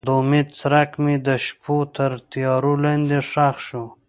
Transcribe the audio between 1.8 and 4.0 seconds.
تر تیارو لاندې ښخ شو.